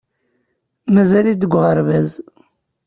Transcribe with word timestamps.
Mazal-it 0.93 1.39
deg 1.41 1.53
uɣerbaz. 1.57 2.09